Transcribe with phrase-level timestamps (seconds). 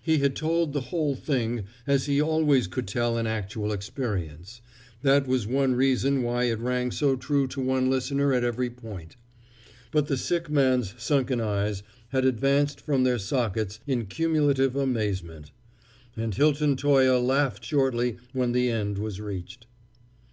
[0.00, 4.60] He had told the whole thing as he always could tell an actual experience;
[5.02, 9.16] that was one reason why it rang so true to one listener at every point.
[9.90, 15.50] But the sick man's sunken eyes had advanced from their sockets in cumulative amazement.
[16.16, 19.66] And Hilton Toye laughed shortly when the end was reached.